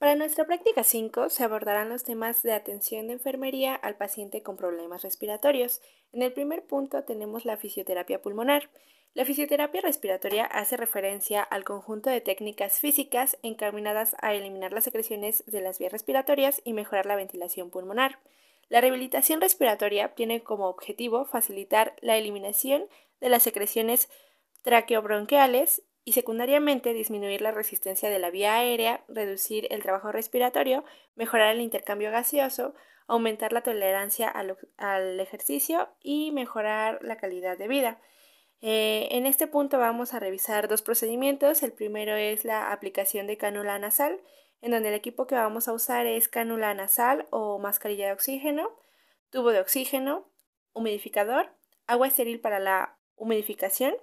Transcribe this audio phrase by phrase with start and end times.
[0.00, 4.56] Para nuestra práctica 5 se abordarán los temas de atención de enfermería al paciente con
[4.56, 5.82] problemas respiratorios.
[6.14, 8.70] En el primer punto tenemos la fisioterapia pulmonar.
[9.12, 15.44] La fisioterapia respiratoria hace referencia al conjunto de técnicas físicas encaminadas a eliminar las secreciones
[15.46, 18.20] de las vías respiratorias y mejorar la ventilación pulmonar.
[18.70, 22.86] La rehabilitación respiratoria tiene como objetivo facilitar la eliminación
[23.20, 24.08] de las secreciones
[24.62, 30.84] traqueobronquiales y secundariamente disminuir la resistencia de la vía aérea, reducir el trabajo respiratorio,
[31.14, 32.74] mejorar el intercambio gaseoso,
[33.06, 38.00] aumentar la tolerancia al, ejercicio y mejorar la calidad de vida.
[38.60, 41.62] Eh, en este punto vamos a revisar dos procedimientos.
[41.62, 44.20] El primero es la aplicación de cánula nasal,
[44.62, 48.68] en donde el equipo que vamos a usar es cánula nasal o mascarilla de oxígeno,
[49.30, 50.26] tubo de oxígeno,
[50.72, 51.52] humidificador,
[51.86, 53.94] agua estéril para la humidificación,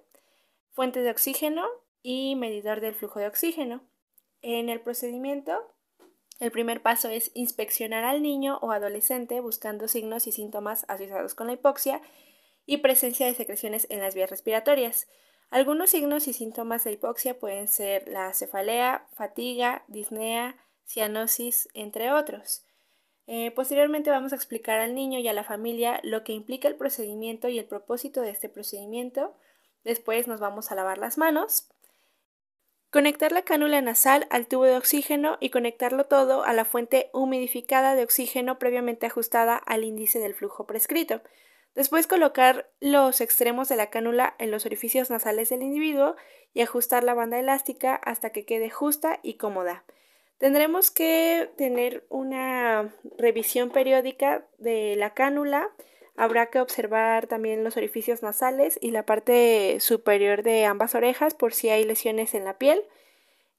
[0.71, 1.67] fuente de oxígeno
[2.03, 3.81] y medidor del flujo de oxígeno.
[4.41, 5.73] En el procedimiento,
[6.39, 11.47] el primer paso es inspeccionar al niño o adolescente buscando signos y síntomas asociados con
[11.47, 12.01] la hipoxia
[12.65, 15.07] y presencia de secreciones en las vías respiratorias.
[15.49, 22.65] Algunos signos y síntomas de hipoxia pueden ser la cefalea, fatiga, disnea, cianosis, entre otros.
[23.25, 26.75] Eh, posteriormente vamos a explicar al niño y a la familia lo que implica el
[26.75, 29.35] procedimiento y el propósito de este procedimiento.
[29.83, 31.69] Después nos vamos a lavar las manos
[32.97, 37.93] Conectar la cánula nasal al tubo de oxígeno y conectarlo todo a la fuente humidificada
[37.93, 41.21] de oxígeno previamente ajustada al índice del flujo prescrito.
[41.75, 46.15] Después colocar los extremos de la cánula en los orificios nasales del individuo
[46.55, 49.83] y ajustar la banda elástica hasta que quede justa y cómoda.
[50.39, 55.69] Tendremos que tener una revisión periódica de la cánula
[56.17, 61.53] Habrá que observar también los orificios nasales y la parte superior de ambas orejas por
[61.53, 62.83] si hay lesiones en la piel.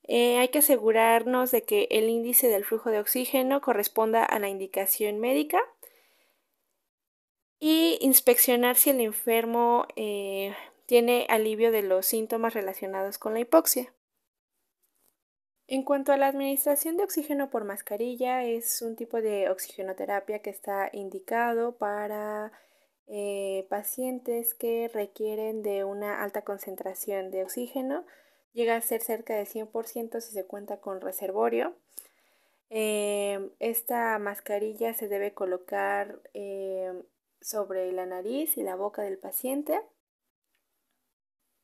[0.03, 4.49] Eh, hay que asegurarnos de que el índice del flujo de oxígeno corresponda a la
[4.49, 5.61] indicación médica
[7.61, 10.53] y inspeccionar si el enfermo eh,
[10.87, 13.93] tiene alivio de los síntomas relacionados con la hipoxia.
[15.71, 20.49] En cuanto a la administración de oxígeno por mascarilla, es un tipo de oxigenoterapia que
[20.49, 22.53] está indicado para
[23.07, 28.07] eh, pacientes que requieren de una alta concentración de oxígeno.
[28.55, 31.75] Llega a ser cerca del 100% si se cuenta con reservorio.
[32.71, 36.95] Eh, esta mascarilla se debe colocar eh,
[37.43, 39.79] sobre la nariz y la boca del paciente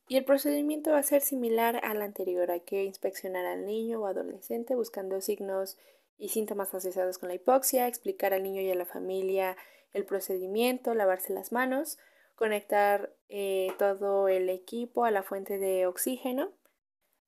[0.09, 2.50] y el procedimiento va a ser similar al anterior.
[2.50, 5.78] Hay que inspeccionar al niño o adolescente buscando signos
[6.19, 9.56] y síntomas asociados con la hipoxia, explicar al niño y a la familia
[9.92, 11.98] el procedimiento, lavarse las manos,
[12.34, 16.53] conectar eh, todo el equipo a la fuente de oxígeno,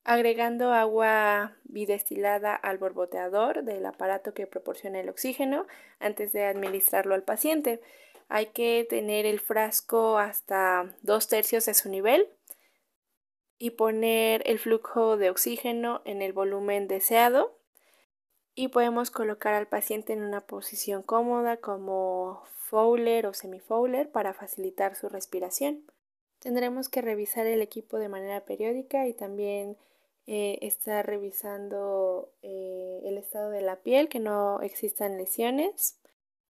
[0.05, 5.67] agregando agua bidestilada al borboteador del aparato que proporciona el oxígeno
[5.99, 7.81] antes de administrarlo al paciente.
[8.29, 12.29] Hay que tener el frasco hasta dos tercios de su nivel
[13.59, 17.57] y poner el flujo de oxígeno en el volumen deseado
[18.55, 24.97] y podemos colocar al paciente en una posición cómoda como Fowler o semi-Fowler para facilitar
[24.97, 25.85] su respiración.
[26.39, 29.77] Tendremos que revisar el equipo de manera periódica y también
[30.27, 36.01] eh, estar revisando eh, el estado de la piel, que no existan lesiones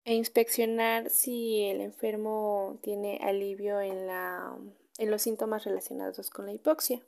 [0.05, 4.57] e inspeccionar si el enfermo tiene alivio en la
[5.01, 7.03] en los síntomas relacionados con la hipoxia.